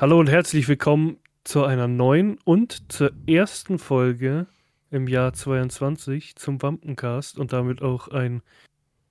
[0.00, 4.46] Hallo und herzlich willkommen zu einer neuen und zur ersten Folge
[4.90, 8.40] im Jahr 22 zum Wampencast und damit auch ein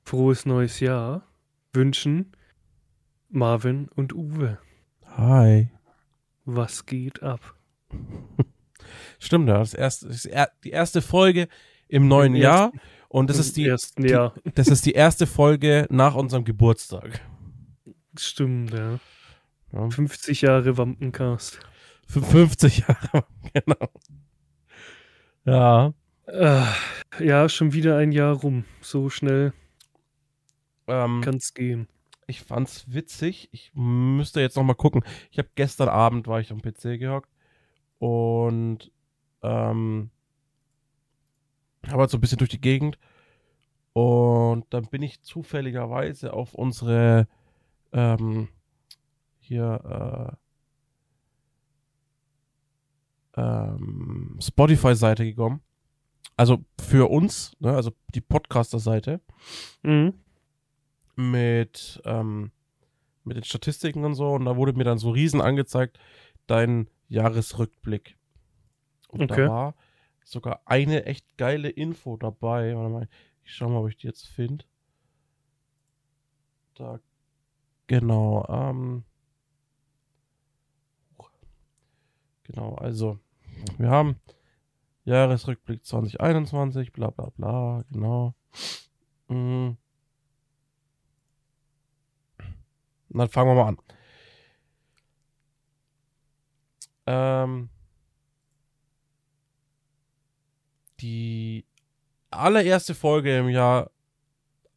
[0.03, 1.27] frohes neues Jahr
[1.73, 2.31] wünschen
[3.29, 4.57] Marvin und Uwe.
[5.05, 5.69] Hi.
[6.45, 7.53] Was geht ab?
[9.19, 9.59] Stimmt, ja.
[9.59, 10.33] Das, erste, das ist
[10.63, 11.49] die erste Folge
[11.87, 15.85] im neuen Im Jahr ersten- und das ist die, die das ist die erste Folge
[15.91, 17.21] nach unserem Geburtstag.
[18.17, 18.99] Stimmt, ja.
[19.73, 19.89] Ja.
[19.89, 21.59] 50 Jahre Wampencast.
[22.07, 23.89] Für 50 Jahre, genau.
[25.45, 25.93] Ja.
[26.27, 26.63] Äh,
[27.19, 28.65] ja, schon wieder ein Jahr rum.
[28.81, 29.53] So schnell
[30.87, 31.87] Ähm, kann's gehen.
[32.27, 33.49] ich fand's witzig.
[33.51, 35.03] Ich müsste jetzt noch mal gucken.
[35.31, 37.29] Ich habe gestern Abend war ich am PC gehockt
[37.99, 38.91] und
[39.43, 40.11] ähm,
[41.87, 42.97] habe halt so ein bisschen durch die Gegend
[43.93, 47.27] und dann bin ich zufälligerweise auf unsere
[47.93, 48.49] ähm,
[49.49, 50.37] hier
[53.35, 55.61] äh, ähm, Spotify-Seite gekommen.
[56.37, 59.19] Also für uns, ne, also die Podcaster-Seite
[59.83, 60.13] Mhm.
[61.15, 62.51] mit, ähm,
[63.23, 64.29] mit den Statistiken und so.
[64.33, 65.99] Und da wurde mir dann so riesen angezeigt,
[66.47, 68.17] dein Jahresrückblick.
[69.09, 69.45] Und Okay.
[69.45, 69.75] da war
[70.23, 72.75] sogar eine echt geile Info dabei.
[72.75, 73.09] Warte mal,
[73.43, 74.63] ich schau mal, ob ich die jetzt finde.
[76.75, 76.99] Da,
[77.87, 79.03] genau, ähm,
[82.49, 83.19] genau, also,
[83.77, 84.19] wir haben
[85.05, 88.33] Jahresrückblick 2021, bla bla bla, genau.
[89.27, 89.77] Mhm.
[93.09, 93.77] Dann fangen wir mal an.
[97.07, 97.69] Ähm,
[100.99, 101.65] die
[102.29, 103.89] allererste Folge im Jahr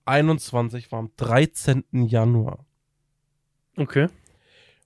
[0.06, 1.84] 21 war am 13.
[1.92, 2.64] Januar.
[3.76, 4.08] Okay.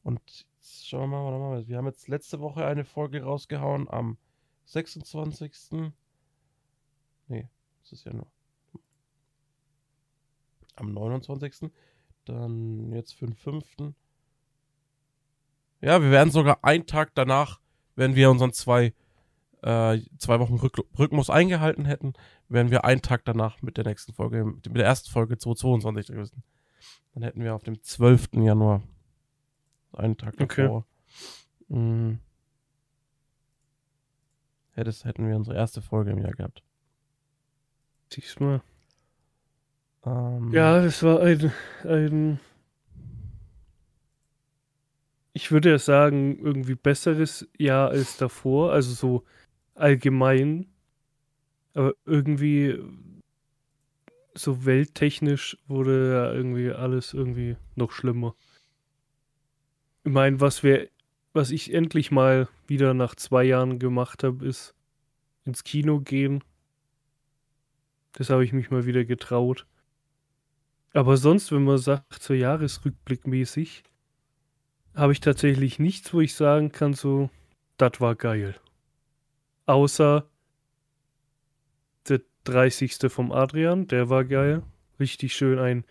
[0.03, 0.47] Und
[0.87, 4.19] schauen wir mal, warte mal, wir haben jetzt letzte Woche eine Folge rausgehauen am
[4.67, 5.53] 26.
[7.29, 7.49] Nee,
[7.83, 8.27] das ist ja nur
[10.77, 11.71] am 29.
[12.25, 13.65] Dann jetzt für den 5.
[15.81, 17.61] Ja, wir werden sogar einen Tag danach,
[17.95, 18.93] wenn wir unseren zwei,
[19.63, 22.15] äh, zwei Wochen Rück Rhythmus eingehalten hätten,
[22.49, 26.43] wären wir einen Tag danach mit der nächsten Folge, mit der ersten Folge 2022 gewesen.
[27.15, 28.35] Dann hätten wir auf dem 12.
[28.35, 28.83] Januar
[29.97, 30.63] einen Tag Okay.
[30.63, 30.87] davor.
[31.69, 32.19] Mhm.
[34.73, 36.63] Hättes, hätten wir unsere erste Folge im Jahr gehabt.
[38.13, 38.61] Diesmal.
[40.05, 41.53] Ähm, Ja, das war ein,
[41.85, 42.39] ein
[45.33, 49.25] ich würde ja sagen, irgendwie besseres Jahr als davor, also so
[49.75, 50.67] allgemein,
[51.75, 52.79] aber irgendwie
[54.35, 58.35] so welttechnisch wurde ja irgendwie alles irgendwie noch schlimmer.
[60.07, 60.89] Ich meine, was wir,
[61.33, 64.73] was ich endlich mal wieder nach zwei Jahren gemacht habe, ist
[65.45, 66.45] ins Kino gehen.
[68.13, 69.67] Das habe ich mich mal wieder getraut.
[70.93, 73.83] Aber sonst, wenn man sagt, so Jahresrückblick mäßig,
[74.95, 77.29] habe ich tatsächlich nichts, wo ich sagen kann, so,
[77.77, 78.55] das war geil.
[79.67, 80.31] Außer
[82.09, 83.11] der 30.
[83.11, 84.63] vom Adrian, der war geil.
[85.01, 85.85] Richtig schön ein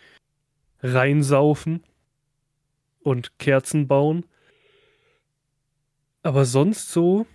[0.81, 1.83] reinsaufen
[3.05, 4.25] und Kerzen bauen.
[6.23, 7.27] Aber sonst so,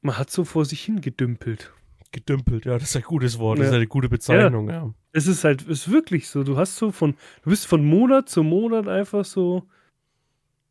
[0.00, 1.72] man hat so vor sich hingedümpelt.
[2.10, 3.58] Gedümpelt, ja, das ist ein gutes Wort.
[3.58, 3.70] Das Ja.
[3.70, 4.92] ist eine gute Bezeichnung, ja.
[5.12, 6.42] Es ist halt, ist wirklich so.
[6.42, 9.62] Du hast so von, du bist von Monat zu Monat einfach so,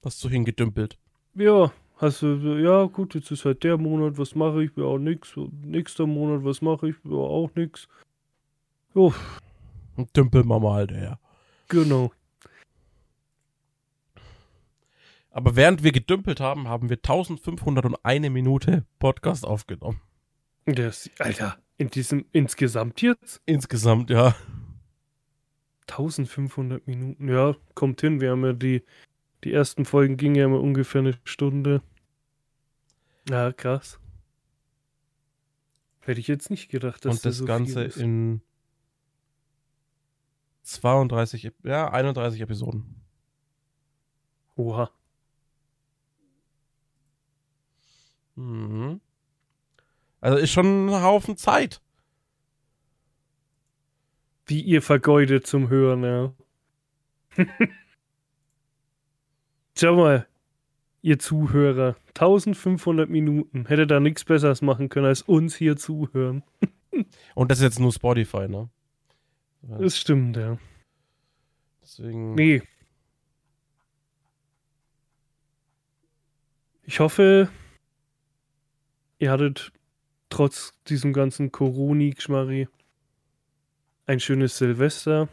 [0.04, 0.98] Hast du hingedümpelt.
[1.36, 4.72] ja, hast du, so, ja gut, jetzt ist halt der Monat, was mache ich?
[4.76, 5.34] Ja, auch nix.
[5.64, 6.96] Nächster Monat, was mache ich?
[7.06, 7.88] Ja, auch nix.
[8.94, 9.14] Jo,
[9.96, 11.20] Und dümpeln wir mal, Alter, ja.
[11.70, 12.12] genau.
[15.32, 20.02] Aber während wir gedümpelt haben, haben wir 1501 Minute Podcast aufgenommen.
[20.66, 23.42] Das, Alter, in diesem, insgesamt jetzt?
[23.46, 24.36] Insgesamt, ja.
[25.88, 28.22] 1500 Minuten, ja, kommt hin.
[28.22, 28.84] Wir haben ja die,
[29.44, 31.82] die ersten Folgen gingen ja immer ungefähr eine Stunde.
[33.30, 34.00] Ja, krass.
[36.02, 38.42] Hätte ich jetzt nicht gedacht, dass Und das so Ganze in
[40.64, 42.96] 32, Ep- ja, 31 Episoden.
[44.56, 44.92] Oha.
[48.36, 49.02] Mhm.
[50.20, 51.82] Also ist schon ein Haufen Zeit.
[54.50, 56.34] Die ihr vergeudet zum Hören, ja.
[59.78, 60.28] Schau mal,
[61.02, 61.96] ihr Zuhörer.
[62.10, 63.66] 1500 Minuten.
[63.66, 66.44] Hätte da nichts Besseres machen können, als uns hier zuhören.
[67.36, 68.70] Und das ist jetzt nur Spotify, ne?
[69.64, 70.58] Ja, Das stimmt, ja.
[71.82, 72.36] Deswegen.
[72.36, 72.62] Nee.
[76.92, 77.50] ich hoffe,
[79.22, 79.72] ihr hattet
[80.30, 82.68] trotz diesem ganzen Coroni-Geschmarri
[84.08, 85.30] ein schönes Silvester.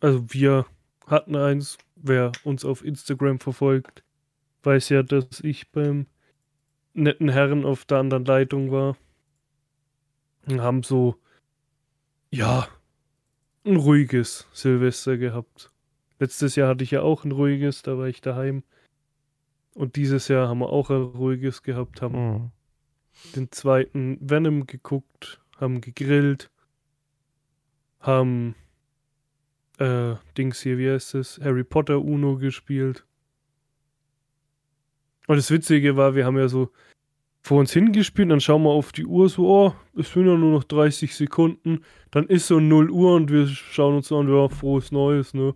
[0.00, 0.66] Also wir
[1.06, 1.78] hatten eins.
[1.94, 4.04] Wer uns auf Instagram verfolgt,
[4.62, 6.06] weiß ja, dass ich beim
[6.94, 8.96] netten Herren auf der anderen Leitung war.
[10.46, 11.16] Und haben so,
[12.30, 12.68] ja,
[13.64, 15.72] ein ruhiges Silvester gehabt.
[16.18, 18.62] Letztes Jahr hatte ich ja auch ein ruhiges, da war ich daheim.
[19.74, 22.52] Und dieses Jahr haben wir auch ein ruhiges gehabt, haben Mhm.
[23.34, 26.50] Den zweiten Venom geguckt, haben gegrillt,
[28.00, 28.54] haben
[29.78, 33.04] äh, Dings hier, wie heißt es, Harry Potter Uno gespielt.
[35.26, 36.70] Und das Witzige war, wir haben ja so
[37.42, 40.52] vor uns hingespielt, dann schauen wir auf die Uhr so, oh, es sind ja nur
[40.52, 41.82] noch 30 Sekunden.
[42.10, 45.54] Dann ist so 0 Uhr und wir schauen uns an, ja, frohes Neues, ne?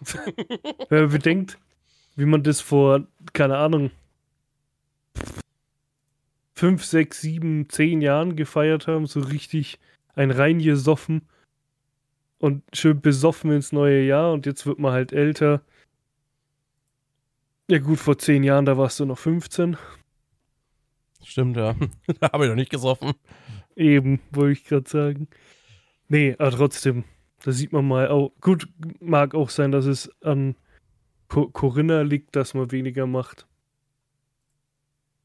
[0.90, 1.58] Man bedenkt,
[2.14, 3.90] wie man das vor, keine Ahnung,
[6.58, 9.78] 5, 6, 7, 10 Jahren gefeiert haben, so richtig
[10.16, 11.22] ein reingesoffen
[12.38, 15.62] und schön besoffen ins neue Jahr und jetzt wird man halt älter.
[17.70, 19.76] Ja gut, vor 10 Jahren, da warst du noch 15.
[21.24, 21.76] Stimmt, ja.
[22.20, 23.12] da habe ich noch nicht gesoffen.
[23.76, 25.28] Eben, wollte ich gerade sagen.
[26.08, 27.04] Nee, aber trotzdem,
[27.44, 28.68] da sieht man mal, auch, gut,
[28.98, 30.56] mag auch sein, dass es an
[31.28, 33.46] Co Corinna liegt, dass man weniger macht.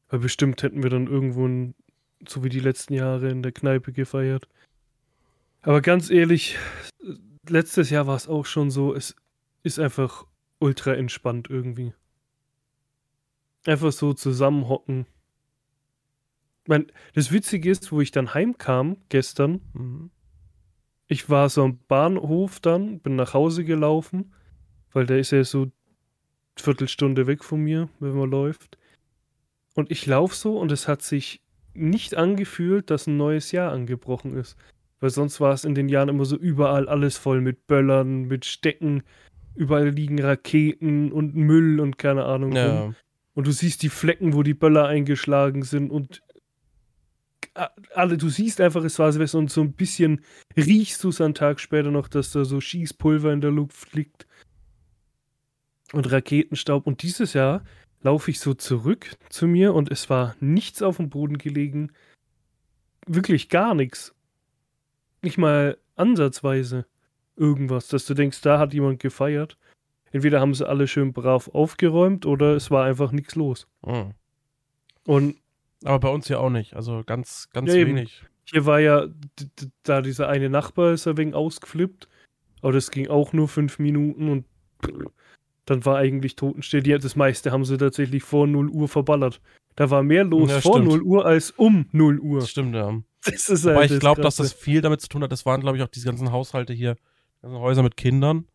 [0.08, 1.74] Aber bestimmt hätten wir dann irgendwo, ein,
[2.26, 4.48] so wie die letzten Jahre, in der Kneipe gefeiert.
[5.62, 6.58] Aber ganz ehrlich,
[7.48, 9.16] letztes Jahr war es auch schon so, es
[9.62, 10.26] ist einfach
[10.58, 11.94] ultra entspannt irgendwie.
[13.66, 15.06] Einfach so zusammenhocken.
[16.64, 20.10] Ich mein, das Witzige ist, wo ich dann heimkam gestern, Mhm.
[21.06, 24.32] ich war so am Bahnhof dann, bin nach Hause gelaufen,
[24.92, 25.70] weil der ist ja so
[26.56, 28.78] Viertelstunde weg von mir, wenn man läuft.
[29.74, 31.42] Und ich laufe so und es hat sich
[31.74, 34.56] nicht angefühlt, dass ein neues Jahr angebrochen ist.
[35.00, 38.44] Weil sonst war es in den Jahren immer so überall alles voll mit Böllern, mit
[38.44, 39.02] Stecken,
[39.54, 42.52] überall liegen Raketen und Müll und keine Ahnung.
[42.52, 42.56] rum.
[42.56, 42.94] Ja.
[43.34, 46.22] Und du siehst die Flecken, wo die Böller eingeschlagen sind und
[47.94, 50.24] alle, du siehst einfach, es war Silvester und so ein bisschen
[50.56, 54.26] riechst du es einen Tag später noch, dass da so Schießpulver in der Luft fliegt
[55.92, 56.86] und Raketenstaub.
[56.86, 57.62] Und dieses Jahr
[58.04, 61.90] laufe ich so zurück zu mir und es war nichts auf dem Boden gelegen.
[63.06, 64.14] Wirklich gar nichts.
[65.22, 66.86] Nicht mal ansatzweise
[67.36, 69.58] irgendwas, dass du denkst, da hat jemand gefeiert.
[70.12, 73.66] Entweder haben sie alle schön brav aufgeräumt oder es war einfach nichts los.
[73.84, 74.12] Mhm.
[75.06, 75.36] Und
[75.82, 76.74] Aber bei uns ja auch nicht.
[76.76, 77.96] Also ganz, ganz Ja, eben.
[77.96, 78.22] wenig.
[78.44, 79.06] hier war ja,
[79.82, 82.08] da dieser eine Nachbar ist ein wenig ausgeflippt,
[82.62, 84.44] aber das ging auch nur fünf Minuten und
[85.66, 86.82] dann war eigentlich Totenstill.
[86.82, 89.40] Die, das meiste haben sie tatsächlich vor 0 Uhr verballert.
[89.76, 90.88] Da war mehr los Ja, vor stimmt.
[90.92, 92.40] 0 Uhr als um 0 Uhr.
[92.40, 93.00] Das stimmt, ja.
[93.24, 95.32] Das ist Wobei halt ich glaube, dass das viel damit zu tun hat.
[95.32, 96.96] Das waren, glaube ich, auch diese ganzen Haushalte hier,
[97.42, 98.46] ganzen Häuser mit Kindern,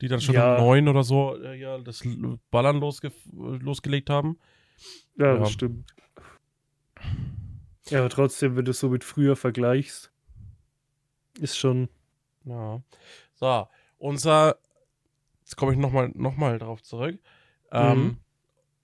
[0.00, 0.56] die dann schon Ja.
[0.56, 2.02] um neun oder so äh, ja, das
[2.50, 4.38] Ballern losge losgelegt haben.
[5.18, 5.38] Ja, Ja.
[5.40, 5.84] das stimmt.
[7.90, 10.12] Ja, aber trotzdem, wenn du es so mit früher vergleichst,
[11.40, 11.88] ist schon.
[12.44, 12.80] Ja.
[13.34, 13.66] So,
[13.98, 14.56] unser,
[15.52, 17.20] jetzt komme ich nochmal noch mal darauf zurück,
[17.72, 18.16] ähm, Mhm.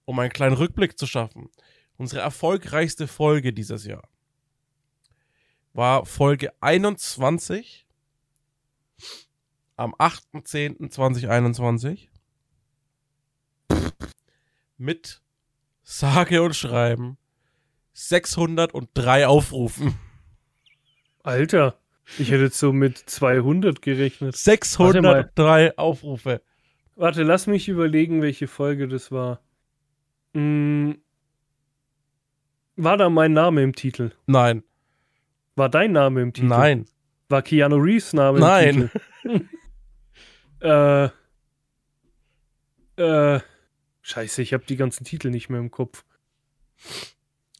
[0.04, 1.48] um einen kleinen Rückblick zu schaffen.
[1.96, 4.06] Unsere erfolgreichste Folge dieses Jahr
[5.72, 7.86] war Folge 21
[9.76, 12.08] am 8.10.2021
[14.76, 15.22] mit
[15.82, 17.16] sage und schreiben
[17.94, 19.98] 603 Aufrufen.
[21.22, 21.78] Alter,
[22.18, 24.36] ich hätte so mit 200 gerechnet.
[24.36, 26.42] 603 Aufrufe.
[26.98, 29.40] Warte, lass mich überlegen, welche Folge das war.
[30.34, 31.00] Hm,
[32.74, 34.10] war da mein Name im Titel?
[34.26, 34.64] Nein,
[35.54, 36.48] War dein Name im Titel?
[36.48, 36.86] nein.
[37.28, 38.90] War Keanu Reeves Name Nein.
[39.22, 39.48] im Titel?
[42.96, 43.40] äh, äh,
[44.02, 46.04] scheiße, ich habe die ganzen Titel nicht mehr im Kopf.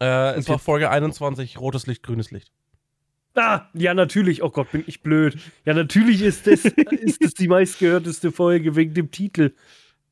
[0.01, 2.51] Äh, es war Folge 21, rotes Licht, grünes Licht.
[3.41, 4.43] Ah, ja, natürlich.
[4.43, 5.37] Oh Gott, bin ich blöd.
[5.65, 9.53] Ja, natürlich ist das, ist das die meistgehörteste Folge wegen dem Titel.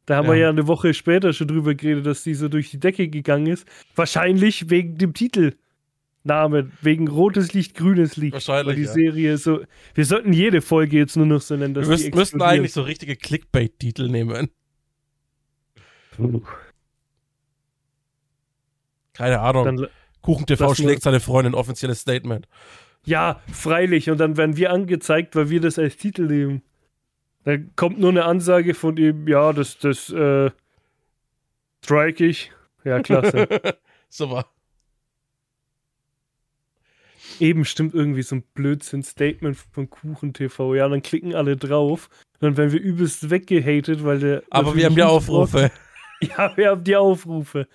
[0.06, 0.42] Da haben wir Ja.
[0.45, 3.66] ja eine Woche später schon drüber geredet, dass die so durch die Decke gegangen ist.
[3.97, 8.35] Wahrscheinlich wegen dem Titelnamen, wegen rotes Licht, grünes Licht.
[8.35, 8.92] Wahrscheinlich, Weil die ja.
[8.92, 9.64] Serie so.
[9.95, 11.75] Wir sollten jede Folge jetzt nur noch so nennen.
[11.75, 14.49] Dass Wir die müssten, eigentlich so richtige Clickbait-Titel nehmen.
[19.12, 19.64] Keine Ahnung.
[19.64, 19.87] Dann,
[20.23, 22.47] Kuchen TV schlägt seine Freundin, offizielles Statement.
[23.07, 24.11] Ja, freilich.
[24.11, 26.63] Und dann werden wir angezeigt, weil wir das als Titel nehmen.
[27.45, 30.51] Da kommt nur eine Ansage von ihm, ja, das, das, äh,
[31.85, 32.53] strike ich.
[32.85, 33.49] ja, klasse.
[34.09, 34.47] Super.
[37.39, 40.75] Eben stimmt irgendwie so ein Blödsinn-Statement von Kuchen TV.
[40.75, 42.09] Ja, dann klicken alle drauf.
[42.41, 44.43] Dann werden wir übelst weggehatet, weil der.
[44.51, 45.71] Aber wir haben die Aufrufe.
[46.23, 47.69] Ja, wir haben die Aufrufe.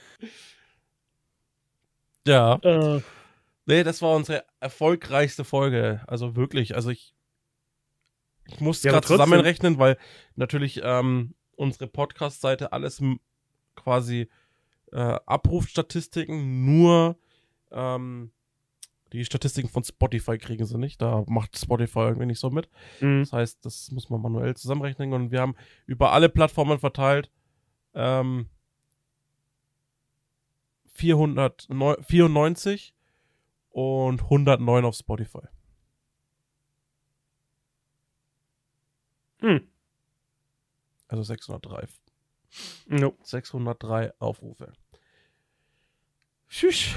[2.26, 2.56] Ja.
[2.64, 3.02] Äh,
[3.66, 6.02] Nee, das war unsere erfolgreichste Folge.
[6.08, 6.76] Also wirklich.
[6.76, 7.14] Also ich,
[8.48, 9.98] ich muss Ja, gerade zusammenrechnen, weil
[10.36, 13.02] natürlich ähm, unsere Podcast-Seite alles
[13.76, 14.30] quasi
[14.92, 17.18] äh, Abrufstatistiken nur
[17.72, 18.32] ähm,
[19.14, 21.02] die Statistiken von Spotify kriegen sie nicht.
[21.02, 22.70] Da macht Spotify irgendwie nicht so mit.
[23.00, 23.20] mh.
[23.20, 27.30] Das heißt, das muss man manuell zusammenrechnen und wir haben über alle Plattformen verteilt
[27.94, 28.48] ähm,
[30.94, 32.94] 494
[33.72, 35.48] und 109 auf Spotify.
[39.40, 39.68] Hm.
[41.08, 41.88] Also 603.
[42.88, 43.18] No.
[43.24, 44.74] 603 Aufrufe.
[46.50, 46.94] Tschüss.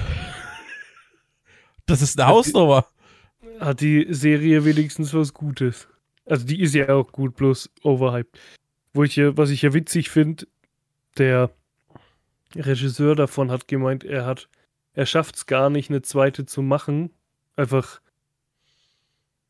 [1.85, 2.85] Das ist eine Hausnummer.
[3.59, 5.87] Hat die Serie wenigstens was Gutes.
[6.25, 8.39] Also die ist ja auch gut, bloß overhyped.
[8.93, 10.47] Wo ich ja, was ich ja witzig finde,
[11.17, 11.51] der
[12.55, 14.49] Regisseur davon hat gemeint, er hat,
[14.95, 17.13] er schafft es gar nicht, eine zweite zu machen.
[17.57, 18.01] Einfach,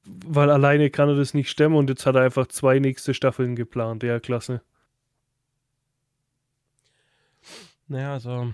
[0.04, 3.56] weil alleine kann er das nicht stemmen und jetzt hat er einfach zwei nächste Staffeln
[3.56, 4.04] geplant.
[4.04, 4.62] Ja, klasse.
[7.88, 8.52] Naja, also.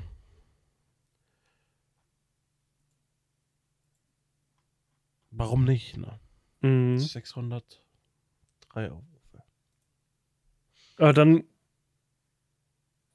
[5.32, 6.20] Warum nicht, ne?
[6.60, 6.98] Mhm.
[6.98, 7.80] 603
[8.74, 9.44] Aufrufe.
[10.98, 11.46] Aber dann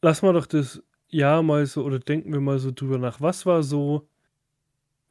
[0.00, 3.20] lassen wir doch das Jahr mal so oder denken wir mal so drüber nach.
[3.20, 4.08] Was war so,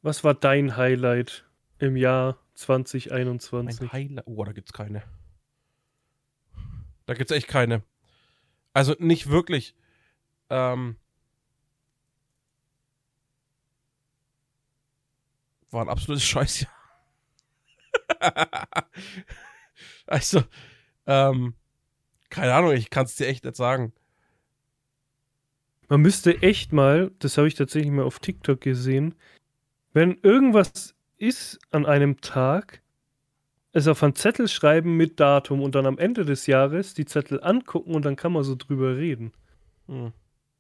[0.02, 1.46] was war dein Highlight
[1.80, 3.82] im Jahr 2021?
[3.82, 4.28] Ein Highlight.
[4.28, 5.04] Oh, da gibt's keine.
[7.06, 7.84] Da gibt's echt keine.
[8.74, 9.76] Also nicht wirklich.
[10.50, 10.98] Ähm,
[15.72, 16.72] war ein absolutes Scheißjahr.
[20.08, 20.44] also,
[21.06, 21.56] ähm,
[22.30, 23.94] keine Ahnung, ich kann es dir echt nicht sagen.
[25.88, 29.16] Man müsste echt mal, das habe ich tatsächlich mal auf TikTok gesehen,
[29.94, 32.82] wenn irgendwas ist an einem Tag,
[33.72, 37.44] es auf einen Zettel schreiben mit Datum und dann am Ende des Jahres die Zettel
[37.44, 39.34] angucken und dann kann man so drüber reden.
[39.88, 40.14] Hm.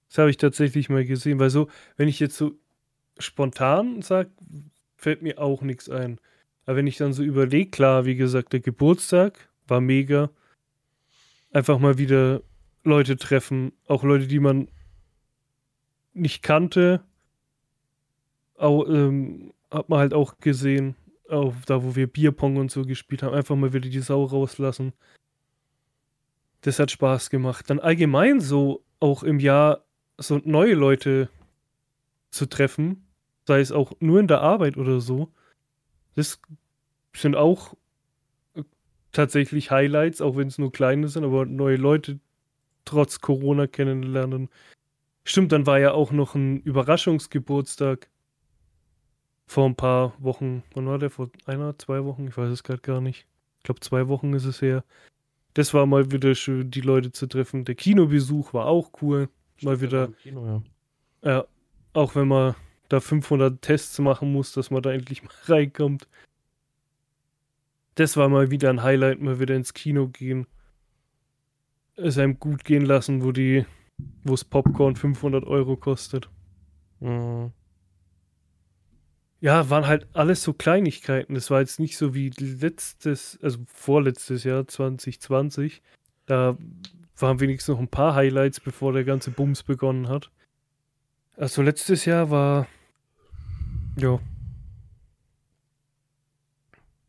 [0.10, 2.54] Das habe ich tatsächlich mal gesehen, weil so, wenn ich jetzt so
[3.18, 4.30] spontan sage,
[4.96, 6.20] fällt mir auch nichts ein.
[6.66, 10.30] Aber wenn ich dann so überlege, klar, wie gesagt, der Geburtstag war mega.
[11.52, 12.42] Einfach mal wieder
[12.84, 14.68] Leute treffen, auch Leute, die man
[16.16, 17.02] nicht kannte.
[18.58, 20.96] Auch, ähm, hat man halt auch gesehen,
[21.30, 24.94] auch da, wo wir Bierpong und so gespielt haben, einfach mal wieder die Sau rauslassen.
[26.62, 27.70] Das hat Spaß gemacht.
[27.70, 29.84] Dann allgemein so auch im Jahr
[30.18, 31.30] so neue Leute
[32.32, 33.06] zu treffen,
[33.46, 35.32] sei es auch nur in der Arbeit oder so.
[36.16, 36.40] Das
[37.14, 37.74] sind auch
[38.56, 38.64] äh,
[39.12, 42.20] tatsächlich Highlights, auch wenn es nur kleine sind, aber neue Leute
[42.86, 44.50] trotz Corona kennenlernen.
[45.26, 48.10] Stimmt, dann war ja auch noch ein Überraschungsgeburtstag
[49.48, 50.64] vor ein paar Wochen.
[50.74, 51.10] Wann war der?
[51.10, 52.28] Vor einer, zwei Wochen?
[52.28, 53.26] Ich weiß es gerade gar nicht.
[53.58, 54.84] Ich glaube, zwei Wochen ist es her.
[55.56, 57.66] Das war mal wieder schön, die Leute zu treffen.
[57.66, 59.30] Der Kinobesuch war auch cool.
[59.62, 60.64] Mal wieder, Kino,
[61.24, 61.32] ja.
[61.32, 61.46] ja,
[61.94, 62.56] auch wenn man
[62.90, 66.08] da 500 Tests machen muss, dass man da endlich mal reinkommt.
[67.96, 70.46] Das war mal wieder ein Highlight, mal wieder ins Kino gehen.
[71.96, 73.66] Es einem gut gehen lassen, wo die,
[74.24, 76.30] wo es Popcorn 500 Euro kostet.
[77.00, 77.52] Mhm.
[79.40, 81.36] Ja, waren halt alles so Kleinigkeiten.
[81.36, 85.84] Das war jetzt nicht so wie letztes, also vorletztes Jahr 2020.
[86.26, 86.58] Da
[87.18, 90.32] waren wenigstens noch ein paar Highlights, bevor der ganze Bums begonnen hat.
[91.38, 92.68] Also letztes Jahr war,
[93.98, 94.20] ja.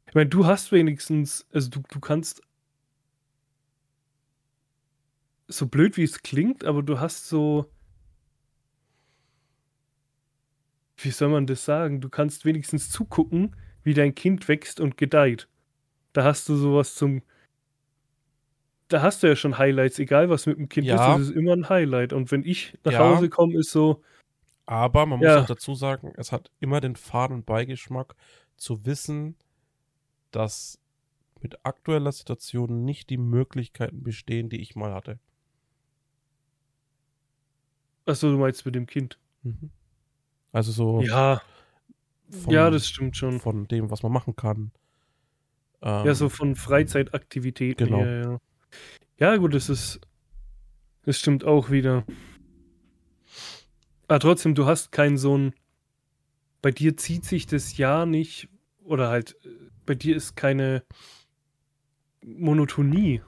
[0.09, 2.43] Ich meine, du hast wenigstens, also du, du kannst,
[5.49, 7.71] so blöd wie es klingt, aber du hast so,
[10.99, 12.01] wie soll man das sagen?
[12.01, 15.49] Du kannst wenigstens zugucken, wie dein Kind wächst und gedeiht.
[16.13, 17.23] Da hast du sowas zum.
[18.89, 21.17] Da hast du ja schon Highlights, egal was mit dem Kind Ja.
[21.17, 22.13] ist, es ist immer ein Highlight.
[22.13, 22.99] Und wenn ich nach Ja.
[23.01, 24.03] Hause komme, ist so,
[24.67, 25.43] Aber man muss Ja.
[25.43, 28.17] auch dazu sagen, es hat immer den faden Beigeschmack
[28.57, 29.37] zu wissen,
[30.33, 30.81] dass
[31.43, 35.21] mit aktueller Situation nicht die Möglichkeiten bestehen, die ich mal hatte.
[38.07, 39.19] Achso, du meinst mit dem Kind.
[39.43, 39.71] Mhm.
[40.53, 41.43] Also so Ja,
[42.31, 43.41] von, ja, das stimmt schon.
[43.41, 44.73] von dem, was man machen kann.
[45.83, 47.99] Ähm, Ja, so von Freizeitaktivitäten Genau.
[48.03, 48.39] her, ja.
[49.19, 50.01] Ja, gut, das ist.
[51.03, 52.05] Das stimmt auch wieder.
[54.09, 55.55] Aber trotzdem, du hast keinen so ein.
[56.63, 58.49] Bei dir zieht sich das Jahr nicht,
[58.83, 59.37] oder halt,
[59.85, 60.83] bei dir ist keine
[62.25, 63.23] Monotonie.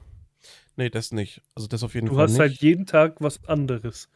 [0.75, 1.41] Nee, das nicht.
[1.55, 2.39] Also das auf jeden Du Fall hast nicht.
[2.39, 4.09] halt jeden Tag was anderes.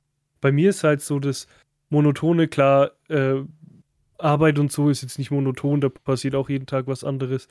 [0.43, 1.47] Bei mir ist halt so das
[1.89, 3.35] Monotone, klar, äh,
[4.17, 7.47] Arbeit und so ist jetzt nicht monoton, da passiert auch jeden Tag was anderes.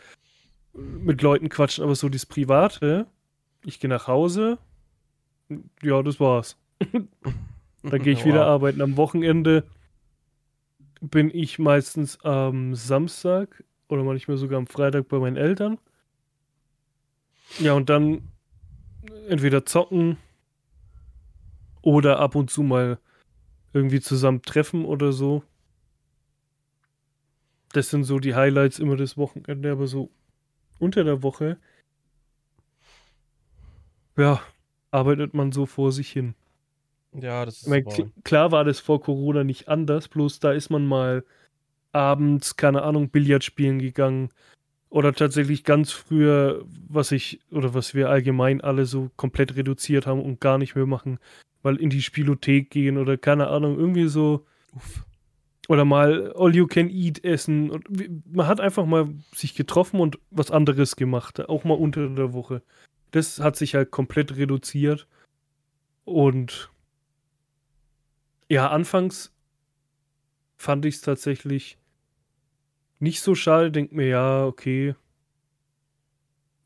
[0.74, 3.06] Mit Leuten quatschen, aber so das Private,
[3.64, 4.58] ich gehe nach Hause,
[5.82, 6.58] ja, das war's.
[7.82, 8.48] Dann gehe ich wieder Wow.
[8.48, 8.82] arbeiten.
[8.82, 9.64] Am Wochenende
[11.00, 15.78] bin ich meistens am Samstag oder manchmal sogar am Freitag bei meinen Eltern.
[17.58, 18.28] Ja, und dann
[19.28, 20.18] entweder zocken
[21.82, 22.98] oder ab und zu mal
[23.72, 25.42] irgendwie zusammen treffen oder so.
[27.72, 30.10] Das sind so die Highlights immer des Wochenende, aber so
[30.78, 31.58] unter der Woche,
[34.16, 34.42] ja,
[34.90, 36.34] arbeitet man so vor sich hin.
[37.14, 37.84] Ja, das ist meine,
[38.24, 41.24] klar war das vor Corona nicht anders, bloß da ist man mal
[41.92, 44.30] abends, keine Ahnung, Billard spielen gegangen.
[44.88, 50.20] Oder tatsächlich ganz früher, was ich, oder was wir allgemein alle so komplett reduziert haben
[50.20, 51.18] und gar nicht mehr machen,
[51.62, 54.46] mal in die Spielothek gehen oder keine Ahnung, irgendwie so.
[54.74, 55.04] uff.
[55.68, 57.70] Oder mal All You Can Eat essen.
[57.70, 57.86] Und
[58.34, 62.62] man hat einfach mal sich getroffen und was anderes gemacht, auch mal unter der Woche.
[63.12, 65.06] Das hat sich halt komplett reduziert.
[66.04, 66.70] Und
[68.48, 69.32] ja, anfangs
[70.56, 71.78] fand ich es tatsächlich
[72.98, 73.70] nicht so schade.
[73.70, 74.94] Denk mir, ja, okay.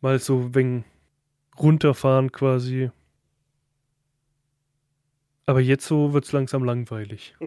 [0.00, 0.84] Mal so wegen
[1.58, 2.90] runterfahren quasi.
[5.46, 7.34] Aber jetzt so wird es langsam langweilig.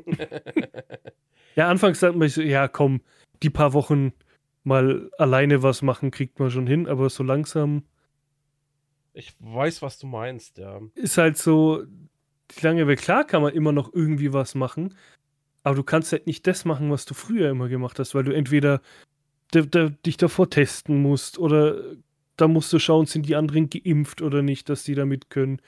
[1.55, 3.01] Ja, anfangs sagt man so, ja, komm,
[3.43, 4.13] die paar Wochen
[4.63, 7.83] mal alleine was machen, kriegt man schon hin, aber so langsam
[9.13, 10.79] Ich weiß, was du meinst, ja.
[10.95, 12.95] ist halt so die Langeweile.
[12.95, 14.95] Klar kann man immer noch irgendwie was machen,
[15.63, 18.33] aber du kannst halt nicht das machen, was du früher immer gemacht hast, weil du
[18.33, 18.81] entweder
[19.53, 21.81] dich davor testen musst oder
[22.37, 25.61] da musst du schauen, sind die anderen geimpft oder nicht, dass die da mit können.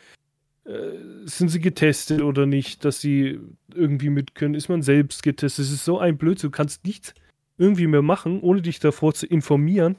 [0.65, 3.39] Äh, sind sie getestet oder nicht, dass sie
[3.73, 4.53] irgendwie mit können?
[4.55, 5.65] Ist man selbst getestet?
[5.65, 6.51] Es ist so ein Blödsinn.
[6.51, 7.13] Du kannst nichts
[7.57, 9.95] irgendwie mehr machen, ohne dich davor zu informieren,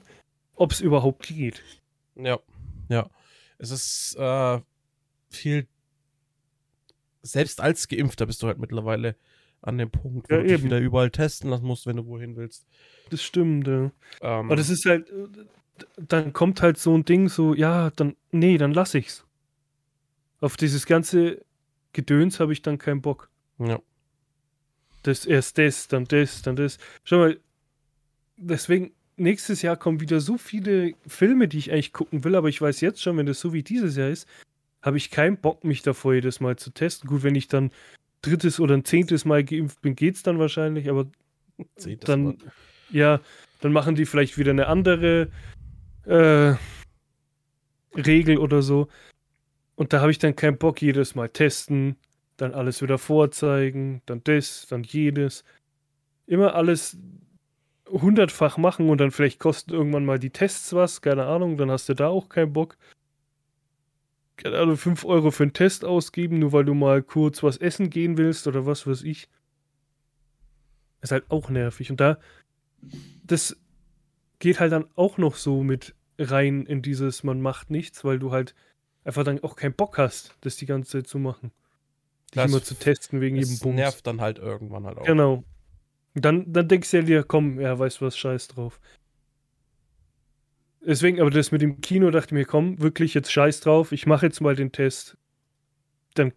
[0.55, 1.63] ob es überhaupt geht.
[2.15, 2.39] Ja,
[2.89, 3.09] ja.
[3.59, 4.61] Es ist äh,
[5.31, 5.67] viel.
[7.23, 9.15] Selbst als Geimpfter bist du halt mittlerweile
[9.63, 10.65] an dem Punkt, wo Ja, du dich eben.
[10.65, 12.67] wieder überall testen lassen musst, wenn du wohin willst.
[13.11, 13.93] Das stimmt, ja.
[14.21, 15.29] Ähm, Aber das ist halt, äh,
[15.99, 19.25] dann kommt halt so ein Ding so, ja, dann, nee, dann lass ich's.
[20.43, 21.41] Auf dieses ganze
[21.93, 23.31] Gedöns habe ich dann keinen Bock.
[23.59, 23.81] ja.
[25.05, 26.79] Das erst das, dann das, dann das.
[27.03, 27.41] Schau mal,
[28.37, 32.61] deswegen, nächstes Jahr kommen wieder so viele Filme, die ich eigentlich gucken will, aber ich
[32.61, 34.29] weiß jetzt schon, wenn das so wie dieses Jahr ist,
[34.81, 37.09] habe ich keinen Bock, mich davor jedes Mal zu testen.
[37.09, 37.71] Gut, wenn ich dann
[38.21, 41.07] drittes oder ein zehntes Mal geimpft bin, geht's dann wahrscheinlich, aber
[41.77, 42.37] das dann, mal.
[42.91, 43.21] ja,
[43.61, 45.31] dann machen die vielleicht wieder eine andere
[46.05, 46.55] äh,
[47.97, 48.89] Regel oder so.
[49.75, 51.97] Und da habe ich dann keinen Bock, jedes Mal testen,
[52.37, 55.45] dann alles wieder vorzeigen, dann das, dann jedes.
[56.27, 56.99] Immer alles
[57.89, 61.89] hundertfach machen und dann vielleicht kosten irgendwann mal die Tests was, keine Ahnung, dann hast
[61.89, 62.77] du da auch keinen Bock.
[64.37, 67.91] Keine Ahnung, 5 Euro für einen Test ausgeben, nur weil du mal kurz was essen
[67.91, 69.29] gehen willst oder was weiß ich.
[71.03, 71.91] Ist halt auch nervig.
[71.91, 72.19] Und da,
[73.25, 73.57] das
[74.39, 78.33] geht halt dann auch noch so mit rein in dieses, man macht nichts, weil du
[78.33, 78.55] halt
[79.05, 81.51] einfach dann auch keinen Bock hast, das die ganze Zeit zu machen.
[82.35, 83.77] Dich es- immer zu testen wegen jedem Punkt.
[83.77, 85.05] nervt dann halt irgendwann halt auch.
[85.05, 85.45] Genau.
[86.15, 88.81] Und Dann, dann denkst du ja dir, komm, ja, weißt du was, scheiß drauf.
[90.85, 94.07] Deswegen, aber das mit dem Kino dachte ich mir, komm, wirklich jetzt scheiß drauf, ich
[94.07, 95.17] mache jetzt mal den Test.
[96.15, 96.33] Dann,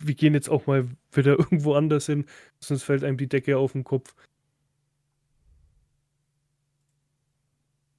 [0.00, 2.26] wir gehen jetzt auch mal wieder irgendwo anders hin,
[2.60, 4.14] sonst fällt einem die Decke auf den Kopf.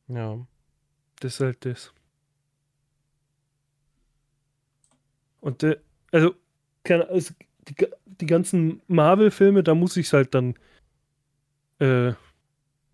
[0.07, 0.45] Ja.
[1.19, 1.93] Das ist halt das.
[5.41, 5.77] Und äh,
[6.11, 6.35] also,
[6.83, 7.33] keine, also
[7.67, 7.75] die,
[8.05, 10.55] die ganzen Marvel-Filme, da muss ich es halt dann
[11.79, 12.13] äh,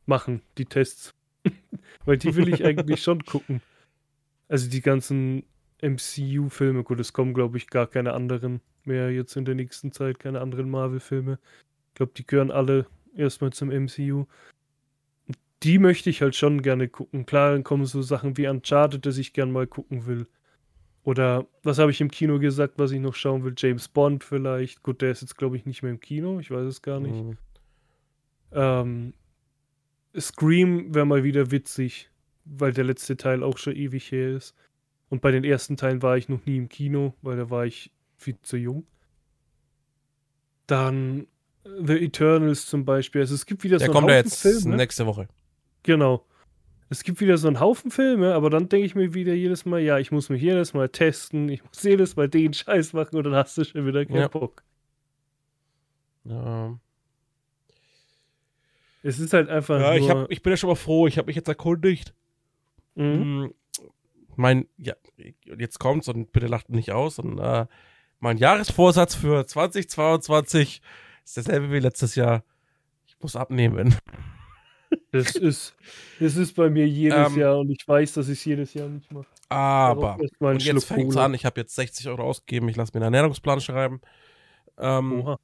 [0.05, 1.13] machen, die Tests.
[2.05, 3.62] Weil die will ich eigentlich schon gucken.
[4.47, 5.43] Also die ganzen
[5.81, 10.19] MCU-Filme, gut, es kommen, glaube ich, gar keine anderen mehr jetzt in der nächsten Zeit,
[10.19, 11.39] keine anderen Marvel-Filme.
[11.89, 14.25] Ich glaube, die gehören alle erstmal zum MCU.
[15.63, 17.25] Die möchte ich halt schon gerne gucken.
[17.25, 20.27] Klar, dann kommen so Sachen wie Uncharted, das ich gern mal gucken will.
[21.06, 23.54] Oder was habe ich im Kino gesagt, was ich noch schauen will?
[23.56, 24.82] James Bond vielleicht.
[24.82, 26.39] Gut, der ist jetzt, glaube ich, nicht mehr im Kino.
[26.39, 27.13] Ich weiß es gar nicht.
[27.24, 27.38] Mhm.
[28.52, 29.13] Ähm,
[30.20, 32.10] Scream wäre mal wieder witzig,
[32.44, 34.56] weil der letzte Teil auch schon ewig her ist.
[35.10, 37.91] Und bei den ersten Teilen war ich noch nie im Kino, weil da war ich
[38.18, 38.88] viel zu jung.
[40.65, 41.28] Dann
[41.63, 43.22] The Eternals zum Beispiel.
[43.22, 44.76] Also es gibt wieder Der so kommt einen ja Haufen jetzt Filme.
[44.76, 45.28] nächste Woche.
[45.84, 46.26] Genau.
[46.89, 49.80] Es gibt wieder so einen Haufen Filme, aber dann denke ich mir wieder jedes Mal,
[49.82, 53.24] ja, ich muss mich jedes Mal testen, ich muss jedes Mal den Scheiß machen und
[53.24, 54.28] dann hast du schon wieder keinen Ja.
[54.28, 54.63] Bock.
[56.26, 56.78] Ja,
[59.04, 61.28] Es ist halt einfach ja ich, hab, ich bin ja schon mal froh, ich habe
[61.28, 62.13] mich jetzt erkundigt.
[62.95, 63.04] Mhm.
[63.04, 63.54] Hm,
[64.36, 64.93] Mein, ja,
[65.58, 67.19] jetzt kommt's und bitte lacht nicht aus.
[67.19, 67.65] Und, äh,
[68.19, 70.82] mein Jahresvorsatz für 2022
[71.24, 72.43] ist derselbe wie letztes Jahr.
[73.06, 73.95] Ich muss abnehmen.
[75.23, 75.75] Das ist,
[76.19, 78.88] das ist bei mir jedes Ähm, Jahr und ich weiß, dass ich es jedes Jahr
[78.89, 79.28] nicht mache.
[79.49, 81.25] Aber, und jetzt fängt's Cola.
[81.25, 84.01] an, ich habe jetzt 60 Euro ausgegeben, ich lasse mir einen Ernährungsplan schreiben.
[84.78, 85.39] Ähm, Oha.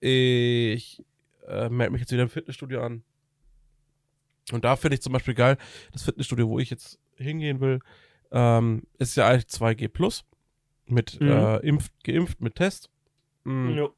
[0.00, 1.02] ich
[1.48, 3.02] äh, melde mich jetzt wieder im Fitnessstudio an.
[4.52, 5.56] Und da finde ich zum Beispiel geil,
[5.92, 7.80] das Fitnessstudio, wo ich jetzt hingehen will,
[8.30, 10.24] ähm, ist ja eigentlich 2G Plus.
[10.88, 11.28] Mit Mhm.
[11.28, 12.90] äh, impft, geimpft mit Test.
[13.44, 13.88] Ja.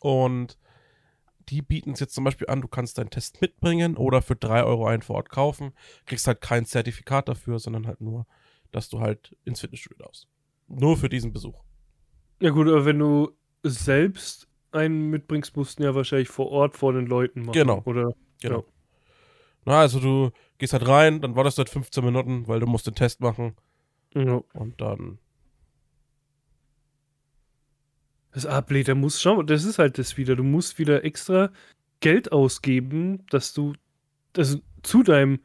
[0.00, 0.58] Und
[1.48, 4.64] die bieten es jetzt zum Beispiel an, du kannst deinen Test mitbringen oder für 3
[4.64, 5.72] Euro einen vor Ort kaufen.
[6.06, 8.26] Kriegst halt kein Zertifikat dafür, sondern halt nur,
[8.72, 10.28] dass du halt ins Fitnessstudio darfst.
[10.68, 11.62] Nur für diesen Besuch.
[12.40, 13.30] ja gut, aber wenn du
[13.62, 17.52] selbst einen mitbringst, musst du ja wahrscheinlich vor Ort vor den Leuten machen.
[17.52, 17.82] Genau.
[17.84, 18.58] Oder Genau.
[18.58, 18.64] Ja.
[19.64, 22.86] Na, also du gehst halt rein, dann wartest du halt 15 Minuten, weil du musst
[22.86, 23.56] den Test machen
[24.14, 24.42] ja.
[24.52, 25.18] und dann.
[28.34, 30.34] Das Ablehnen, da muss mal, das ist halt das wieder.
[30.34, 31.50] Du musst wieder extra
[32.00, 33.74] Geld ausgeben, dass du
[34.32, 35.38] das zu deinem,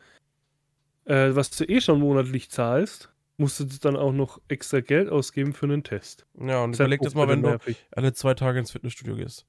[1.06, 5.54] äh, was du eh schon monatlich zahlst, musst du dann auch noch extra Geld ausgeben
[5.54, 6.26] für einen Test.
[6.34, 7.78] Ja, und halt überleg auch das mal, wenn du nervig.
[7.92, 9.46] alle zwei Tage ins Fitnessstudio gehst.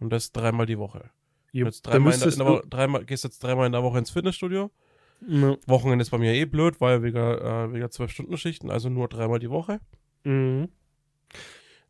[0.00, 1.10] Und das dreimal die Woche.
[1.52, 3.98] Jo, Jetzt dreimal in der, in der Woche, dreimal, gehst jetzt dreimal in der Woche
[3.98, 4.72] ins Fitnessstudio.
[5.20, 9.38] ja, Wochenende ist bei mir eh blöd, weil wegen, äh, wegen 12-Stunden-Schichten, also nur dreimal
[9.38, 9.78] die Woche.
[10.24, 10.68] mhm.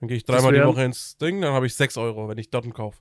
[0.04, 2.36] Dann gehe ich Das dreimal die Woche ins Ding, dann habe ich 6 Euro, wenn
[2.36, 3.00] ich dort einen kaufe.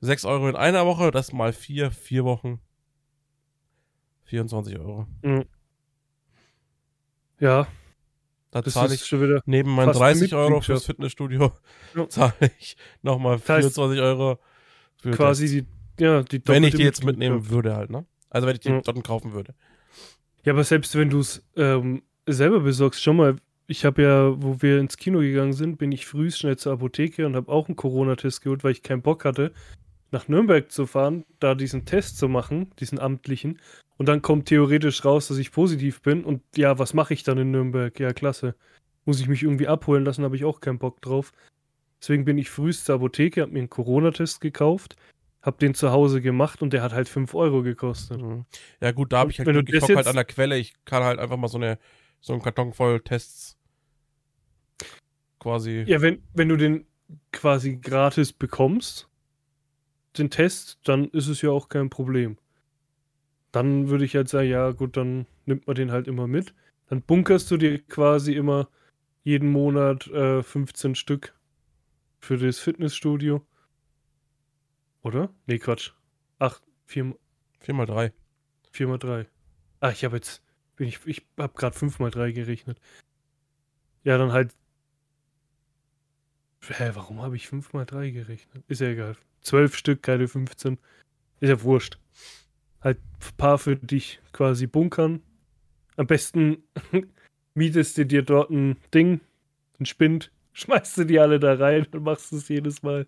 [0.00, 2.60] 6 Euro in einer Woche, das mal vier, vier Wochen.
[4.24, 5.06] 24 Euro.
[7.38, 7.68] ja
[8.50, 9.42] Da das zahle ich schon wieder.
[9.44, 10.86] neben meinen fast ein 30 Euro fürs.
[10.86, 11.52] Fitnessstudio,
[11.94, 12.08] Ja.
[12.08, 14.38] zahle ich nochmal Das heißt, 24 Euro
[14.96, 15.66] für quasi Tests.
[15.98, 18.06] die, ja, die Wenn ich die jetzt mitnehmen würde halt, ne?
[18.30, 18.80] Also wenn ich die Ja.
[18.80, 19.54] dort kaufen würde.
[20.46, 23.36] Ja, aber selbst wenn du es ähm, selber besorgst, schon mal,
[23.70, 27.24] ich habe ja, wo wir ins Kino gegangen sind, bin ich früh schnell zur Apotheke
[27.24, 29.52] und habe auch einen Corona-Test geholt, weil ich keinen Bock hatte,
[30.10, 33.60] nach Nürnberg zu fahren, da diesen Test zu machen, diesen amtlichen.
[33.96, 36.24] Und dann kommt theoretisch raus, dass ich positiv bin.
[36.24, 37.98] Und ja, was mache ich dann in Nürnberg?
[38.00, 38.56] Ja, klasse.
[39.04, 41.32] Muss ich mich irgendwie abholen lassen, habe ich auch keinen Bock drauf.
[42.00, 44.96] Deswegen bin ich frühst zur Apotheke, habe mir einen Corona-Test gekauft,
[45.42, 48.20] habe den zu Hause gemacht und der hat halt 5 Euro gekostet.
[48.20, 48.46] Mhm.
[48.80, 51.20] Ja gut, da habe ich halt Glück, ich halt an der Quelle, ich kann halt
[51.20, 51.78] einfach mal so eine
[52.20, 53.59] so einen Karton voll Tests
[55.40, 55.84] quasi.
[55.86, 56.86] Ja, wenn, wenn du den
[57.32, 59.08] quasi gratis bekommst,
[60.16, 62.38] den Test, dann ist es ja auch kein Problem.
[63.50, 66.54] Dann würde ich halt sagen, ja gut, dann nimmt man den halt immer mit.
[66.88, 68.68] Dann bunkerst du dir quasi immer
[69.24, 71.34] jeden Monat äh, 15 Stück
[72.20, 73.44] für das Fitnessstudio.
[75.02, 75.30] Oder?
[75.46, 75.92] Nee, Quatsch.
[76.38, 77.16] Ach, 4,
[77.60, 78.12] 4 mal 3.
[78.70, 79.26] 4 mal 3.
[79.80, 80.42] Ah, ich habe jetzt,
[80.76, 82.80] bin ich, ich habe gerade 5 mal 3 gerechnet.
[84.04, 84.54] Ja, dann halt.
[86.68, 88.62] Hä, warum habe ich 5 mal 3 gerechnet?
[88.68, 89.16] Ist ja egal.
[89.42, 90.78] 12 Stück, keine 15.
[91.40, 91.98] Ist ja wurscht.
[92.80, 95.22] Halt ein paar für dich quasi bunkern.
[95.96, 96.62] Am besten
[97.54, 99.20] mietest du dir dort ein Ding,
[99.78, 103.06] ein Spind, schmeißt du die alle da rein und machst es jedes Mal.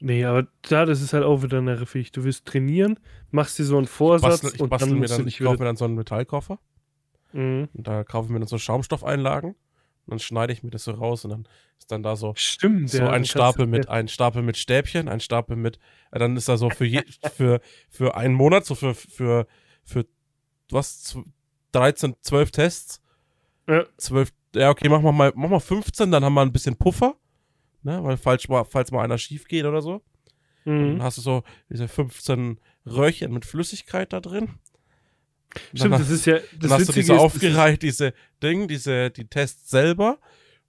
[0.00, 2.12] Nee, aber da, das ist halt auch wieder nervig.
[2.12, 3.00] Du willst trainieren,
[3.32, 5.76] machst dir so einen Vorsatz Bastel, ich und dann mir dann, ich kaufe mir dann
[5.76, 6.58] so einen Metallkoffer
[7.32, 7.68] Mhm.
[7.74, 9.54] und da kaufe ich mir dann so Schaumstoffeinlagen
[10.08, 12.90] und dann schneide ich mir das so raus und dann ist dann da so Stimmt,
[12.90, 15.78] so ja, ein dann Stapel mit ein Stapel mit Stäbchen, ein Stapel mit
[16.10, 17.02] äh, dann ist da so für je,
[17.36, 19.46] für für einen Monat so für für
[19.84, 20.06] für
[20.70, 21.24] was zw-
[21.72, 23.02] 13 12 Tests.
[23.68, 23.84] Ja.
[23.98, 27.16] 12 ja, okay, machen wir mal mach mal 15, dann haben wir ein bisschen Puffer,
[27.82, 30.02] ne, weil falls mal falls mal einer schief geht oder so.
[30.64, 31.02] Dann Mhm.
[31.02, 34.58] hast du so diese 15 Röhrchen mit Flüssigkeit da drin.
[35.74, 36.34] Stimmt, das ist ja.
[36.34, 40.18] Das dann hast du diese ist, aufgereiht, diese Ding, diese, die Tests selber.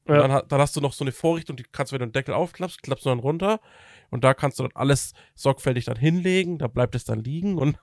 [0.06, 0.28] Und Ja.
[0.28, 2.34] dann, dann hast du noch so eine Vorrichtung, die kannst du, wenn du den Deckel
[2.34, 3.60] aufklappst, klappst du dann runter.
[4.10, 7.78] Und da kannst du dann alles sorgfältig dann hinlegen, da bleibt es dann liegen und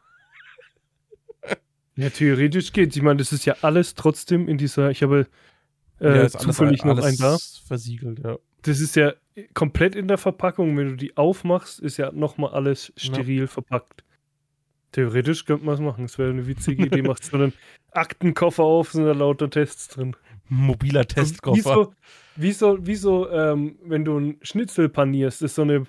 [1.96, 2.94] ja, theoretisch geht's.
[2.96, 4.90] Ich meine, das ist ja alles trotzdem in dieser.
[4.90, 5.26] Ich habe
[5.98, 7.38] äh, ja, ist alles, zufällig noch alles einen da.
[7.66, 8.36] versiegelt, ja.
[8.62, 9.14] Das ist ja
[9.54, 10.76] komplett in der Verpackung.
[10.76, 14.04] Wenn du die aufmachst, ist ja nochmal alles steril verpackt.
[14.96, 16.04] Theoretisch könnte man es machen.
[16.06, 17.02] Das wäre eine witzige Idee.
[17.02, 17.52] Macht so einen
[17.92, 20.16] Aktenkoffer auf, sind da lauter Tests drin.
[20.48, 21.62] Mobiler Wie Testkoffer.
[21.74, 21.92] so,
[22.36, 25.84] wie so, wie so ähm, wenn du ein Schnitzel panierst, ist so eine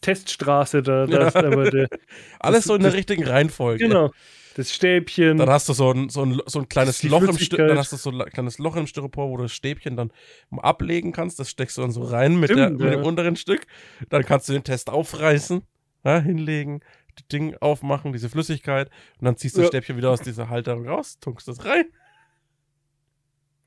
[0.00, 1.06] Teststraße da.
[1.06, 1.88] da ist aber der,
[2.40, 3.84] Alles das- so in der das- richtigen Reihenfolge.
[3.86, 4.10] genau.
[4.54, 5.36] Das Stäbchen.
[5.36, 7.96] Dann hast du so ein, so ein, so ein kleines Loch im dann hast du
[7.96, 10.10] so ein kleines Loch im Styropor, wo du das Stäbchen dann
[10.50, 11.38] ablegen kannst.
[11.38, 12.96] Das steckst du dann so rein mit, der, Stimmt, mit ja.
[12.96, 13.66] dem unteren Stück.
[14.08, 15.60] Dann kannst du den Test aufreißen,
[16.06, 16.80] ja, hinlegen,
[17.24, 18.90] Ding aufmachen, diese Flüssigkeit.
[19.18, 19.78] Und dann ziehst du das Ja.
[19.78, 21.86] Stäbchen wieder aus dieser Halterung raus, tunkst das rein.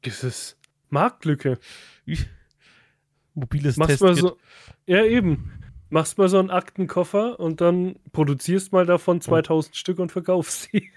[0.02, 0.58] Das ist
[0.90, 1.60] Marktlücke.
[3.34, 4.30] Mobiles Machst mal Testkit.
[4.32, 4.38] so.
[4.86, 5.54] Ja, eben.
[5.90, 10.90] Machst mal so einen Aktenkoffer und dann produzierst mal davon 2000 Stück und verkaufst sie.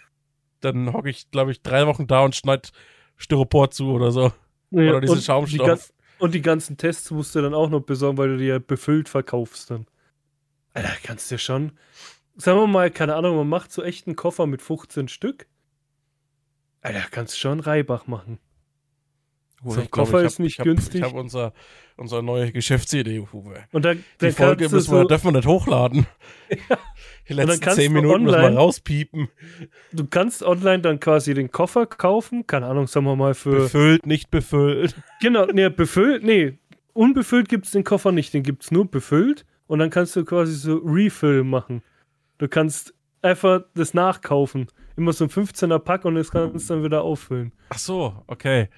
[0.61, 2.73] Dann hocke ich, glaube ich, drei Wochen da und schneid
[3.17, 4.33] Styropor zu oder so.
[4.71, 5.67] Ja, oder diesen und Die, Schaumstoff.
[5.67, 5.81] gan-
[6.19, 9.09] und die ganzen Tests musst du dann auch noch besorgen, weil du die ja befüllt
[9.09, 9.87] verkaufst dann.
[10.75, 11.73] Alter, kannst du schon.
[12.37, 15.47] Sagen wir mal, keine Ahnung, man macht so echt einen Koffer mit 15 Stück.
[16.81, 18.39] Alter, kannst du schon Reibach machen.
[19.65, 21.01] Uwe, So ein Koffer ich ist hab- nicht ich hab, günstig.
[21.03, 21.53] Ich habe unser,
[21.97, 23.63] unsere neue Geschäftsidee, Uwe.
[23.71, 26.07] Und dann, Die dann Folge kannst du müssen wir, so, dürfen wir nicht hochladen.
[27.29, 29.29] Die dann letzten zehn Minuten müssen wir online- rauspiepen.
[29.93, 32.47] du kannst online dann quasi den Koffer kaufen.
[32.49, 33.51] Keine Ahnung, sagen wir mal für.
[33.57, 34.97] Befüllt, nicht befüllt.
[35.21, 36.59] Genau, nee, befüllt, nee,
[36.95, 40.25] unbefüllt gibt es den Koffer nicht, den gibt es nur befüllt und dann kannst du
[40.25, 41.83] quasi so Refill machen.
[42.43, 44.67] Du kannst einfach das nachkaufen.
[44.97, 47.53] Immer so ein 15er Pack und das kannst du dann wieder auffüllen.
[47.69, 48.69] Ach so, okay.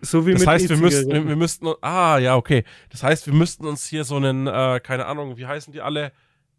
[0.00, 2.62] So wie Das mit heißt, wir müssten, wir, wir müssten, ah, ja, okay.
[2.90, 6.12] Das heißt, wir müssten uns hier so einen, äh, keine Ahnung, wie heißen die alle?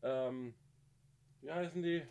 [0.03, 0.53] Ähm,
[1.39, 1.95] wie heißen die?
[1.95, 2.03] Äh,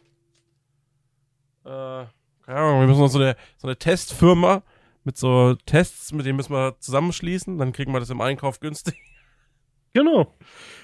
[1.66, 2.08] keine
[2.46, 4.62] Ahnung, wir müssen uns so eine, so eine Testfirma
[5.04, 8.94] mit so Tests, mit denen müssen wir zusammenschließen, dann kriegen wir das im Einkauf günstig.
[9.92, 10.34] Genau.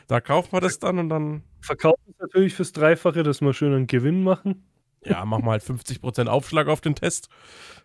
[0.08, 3.72] Da kaufen wir das dann und dann, Verkaufen ist natürlich fürs Dreifache, dass wir schön
[3.72, 4.66] einen Gewinn machen.
[5.03, 7.29] ja, machen wir halt 50% Aufschlag auf den Test.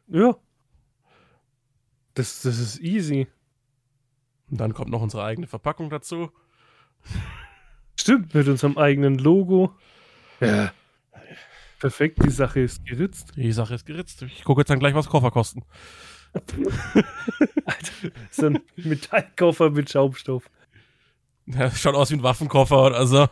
[0.07, 0.35] Ja.
[2.13, 3.27] Das, das ist easy.
[4.51, 6.29] Und dann kommt noch unsere eigene Verpackung dazu.
[7.97, 9.73] Stimmt, mit unserem eigenen Logo.
[10.41, 10.73] Ja.
[11.79, 13.31] Perfekt, die Sache ist geritzt.
[13.37, 14.23] Die Sache ist geritzt.
[14.23, 15.63] Ich gucke jetzt dann gleich, was Koffer kosten.
[16.33, 20.49] Alter, so ein Metallkoffer mit Schaumstoff.
[21.45, 23.27] Ja, schaut aus wie ein Waffenkoffer oder so.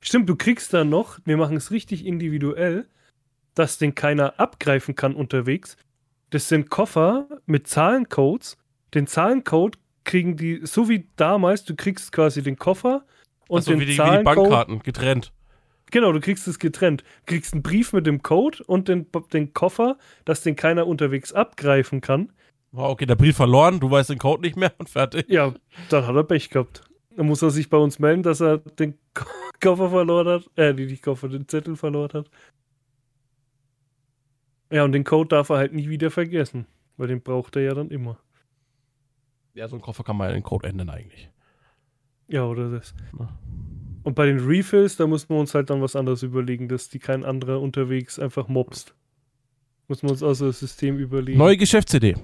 [0.00, 2.86] Stimmt, du kriegst dann noch, wir machen es richtig individuell,
[3.54, 5.76] dass den keiner abgreifen kann unterwegs.
[6.30, 8.56] Das sind Koffer mit Zahlencodes.
[8.94, 13.04] Den Zahlencode kriegen die, so wie damals, du kriegst quasi den Koffer
[13.48, 14.36] und Achso, den wie die, wie die Zahlencode.
[14.36, 15.32] Bankkarten, getrennt.
[15.90, 17.02] Genau, du kriegst es getrennt.
[17.24, 21.32] Du kriegst einen Brief mit dem Code und den, den Koffer, dass den keiner unterwegs
[21.32, 22.30] abgreifen kann.
[22.72, 25.24] Oh, okay, der Brief verloren, du weißt den Code nicht mehr und fertig.
[25.28, 25.54] Ja,
[25.88, 26.82] dann hat er Pech gehabt.
[27.16, 29.24] Dann muss er sich bei uns melden, dass er den Ko-
[29.60, 30.50] Koffer verloren hat.
[30.56, 32.30] Äh, nee, nicht Koffer, den Zettel verloren hat.
[34.70, 36.66] Ja, und den Code darf er halt nie wieder vergessen.
[36.96, 38.18] Weil den braucht er ja dann immer.
[39.54, 41.30] Ja, so ein Koffer kann man ja den Code ändern eigentlich.
[42.26, 42.94] Ja, oder das.
[43.18, 43.28] Ja.
[44.02, 46.98] Und bei den Refills, da muss man uns halt dann was anderes überlegen, dass die
[46.98, 48.94] kein anderer unterwegs einfach mobst.
[49.86, 51.38] Muss man uns also das System überlegen.
[51.38, 52.16] Neue Geschäftsidee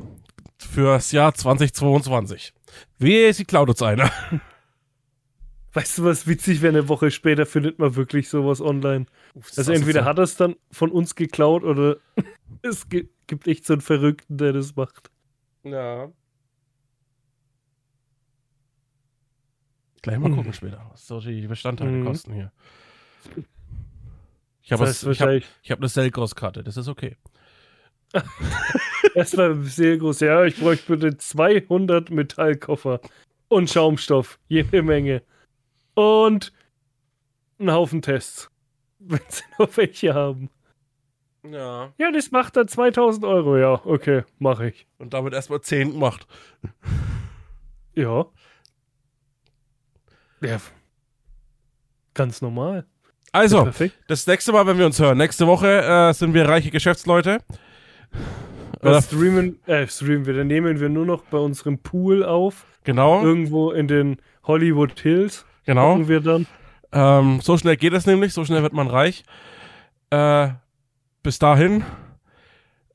[0.59, 2.53] fürs Jahr 2022.
[2.99, 4.11] Wehe, sie klaut uns einer.
[5.75, 6.73] Weißt du, was witzig wäre?
[6.79, 9.07] Eine Woche später findet man wirklich sowas online.
[9.57, 11.97] Also entweder hat er es dann von uns geklaut oder
[12.63, 15.11] es gi- gibt echt so einen Verrückten, der das macht.
[15.65, 16.11] Ja.
[20.03, 20.37] Gleich mal Mhm.
[20.37, 22.05] gucken später, was so die Bestandteile Mhm.
[22.05, 22.53] kosten hier.
[24.63, 25.31] Ich habe Das heißt ich hab,
[25.63, 27.17] ich hab eine Selgros-Karte, das ist okay.
[29.15, 30.21] das war sehr groß.
[30.21, 33.01] Ja, ich bräuchte bitte 200 Metallkoffer
[33.49, 35.23] und Schaumstoff, jede Menge.
[35.95, 36.53] Und
[37.59, 38.51] einen Haufen Tests,
[38.99, 40.51] wenn sie noch welche haben.
[41.49, 41.93] Ja.
[41.99, 43.59] Ja, das macht dann 2000 Euro.
[43.59, 44.87] Ja, okay, mache ich.
[44.99, 46.27] Und damit erstmal 10 gemacht.
[47.95, 48.27] Ja.
[50.41, 50.59] Ja.
[52.15, 52.87] Ganz normal.
[53.33, 53.69] Also,
[54.07, 57.41] das nächste Mal, wenn wir uns hören, nächste Woche äh, sind wir reiche Geschäftsleute.
[58.81, 62.65] Äh, streamen, äh, streamen wir, dann nehmen wir nur noch bei unserem Pool auf.
[62.85, 65.45] genau, Irgendwo in den Hollywood Hills.
[65.65, 65.93] Genau.
[65.93, 66.47] Gucken wir dann.
[66.93, 69.25] Ähm, so schnell geht es nämlich, so schnell wird man reich.
[70.11, 70.51] Äh,
[71.23, 71.83] bis dahin,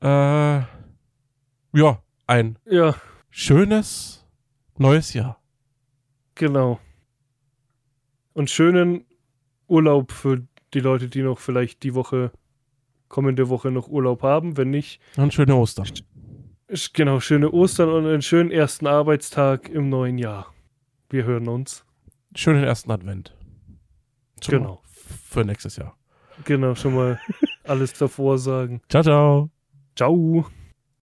[0.00, 2.94] äh, ja, ein Ja,
[3.30, 4.26] schönes
[4.78, 5.38] neues Jahr.
[6.34, 6.78] genau.
[8.32, 9.04] Und schönen
[9.66, 12.30] Urlaub für die Leute, die noch vielleicht die Woche,
[13.08, 14.56] kommende Woche noch Urlaub haben.
[14.56, 15.88] Wenn nicht, Und schöne Ostern.
[16.94, 20.46] genau, schöne Ostern und einen schönen ersten Arbeitstag im neuen Jahr.
[21.10, 21.84] Wir hören uns.
[22.34, 23.36] Schönen ersten Advent.
[24.42, 24.82] Schon Genau.
[25.28, 25.96] Für nächstes Jahr.
[26.44, 27.20] Genau, schon mal
[27.64, 28.80] alles davor sagen.
[28.88, 29.50] Ciao, ciao.
[29.96, 30.46] Ciao.